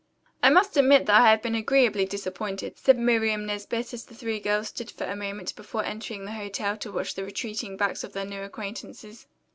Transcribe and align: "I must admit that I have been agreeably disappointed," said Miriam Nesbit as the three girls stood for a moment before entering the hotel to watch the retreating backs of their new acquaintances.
"I 0.41 0.49
must 0.49 0.75
admit 0.77 1.05
that 1.05 1.21
I 1.21 1.29
have 1.29 1.43
been 1.43 1.53
agreeably 1.53 2.05
disappointed," 2.05 2.79
said 2.79 2.97
Miriam 2.97 3.45
Nesbit 3.45 3.93
as 3.93 4.03
the 4.05 4.15
three 4.15 4.39
girls 4.39 4.69
stood 4.69 4.89
for 4.89 5.03
a 5.03 5.15
moment 5.15 5.55
before 5.55 5.85
entering 5.85 6.25
the 6.25 6.31
hotel 6.31 6.75
to 6.77 6.91
watch 6.91 7.13
the 7.13 7.23
retreating 7.23 7.77
backs 7.77 8.03
of 8.03 8.13
their 8.13 8.25
new 8.25 8.41
acquaintances. 8.41 9.27